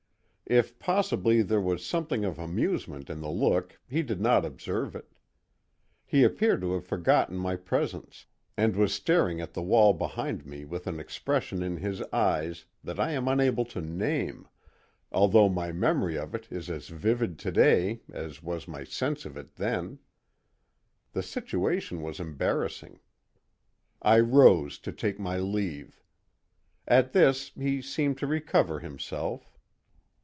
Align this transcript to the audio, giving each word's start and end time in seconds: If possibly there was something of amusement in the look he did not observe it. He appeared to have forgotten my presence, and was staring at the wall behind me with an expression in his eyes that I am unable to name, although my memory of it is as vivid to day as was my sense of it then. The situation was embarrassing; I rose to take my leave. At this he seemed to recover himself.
If 0.47 0.77
possibly 0.79 1.41
there 1.43 1.61
was 1.61 1.85
something 1.85 2.25
of 2.25 2.37
amusement 2.37 3.09
in 3.09 3.21
the 3.21 3.29
look 3.31 3.79
he 3.87 4.03
did 4.03 4.19
not 4.19 4.43
observe 4.43 4.97
it. 4.97 5.13
He 6.05 6.25
appeared 6.25 6.59
to 6.59 6.73
have 6.73 6.85
forgotten 6.85 7.37
my 7.37 7.55
presence, 7.55 8.25
and 8.57 8.75
was 8.75 8.93
staring 8.93 9.39
at 9.39 9.53
the 9.53 9.61
wall 9.61 9.93
behind 9.93 10.45
me 10.45 10.65
with 10.65 10.87
an 10.87 10.99
expression 10.99 11.63
in 11.63 11.77
his 11.77 12.01
eyes 12.11 12.65
that 12.83 12.99
I 12.99 13.11
am 13.11 13.29
unable 13.29 13.63
to 13.67 13.79
name, 13.79 14.45
although 15.09 15.47
my 15.47 15.71
memory 15.71 16.17
of 16.17 16.35
it 16.35 16.49
is 16.51 16.69
as 16.69 16.89
vivid 16.89 17.39
to 17.39 17.51
day 17.53 18.01
as 18.11 18.43
was 18.43 18.67
my 18.67 18.83
sense 18.83 19.23
of 19.23 19.37
it 19.37 19.55
then. 19.55 19.99
The 21.13 21.23
situation 21.23 22.01
was 22.01 22.19
embarrassing; 22.19 22.99
I 24.01 24.19
rose 24.19 24.79
to 24.79 24.91
take 24.91 25.17
my 25.17 25.37
leave. 25.39 26.03
At 26.89 27.13
this 27.13 27.53
he 27.55 27.81
seemed 27.81 28.17
to 28.17 28.27
recover 28.27 28.79
himself. 28.81 29.47